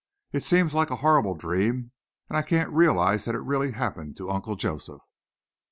[0.33, 1.91] It seems like a horrible dream,
[2.27, 5.03] and I can't realize that it really happened to Uncle Joseph."